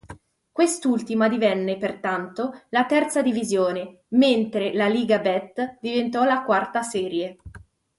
[0.51, 7.37] Quest'ultima divenne, pertanto, la terza divisione, mentre la Liga Bet diventò la quarta serie.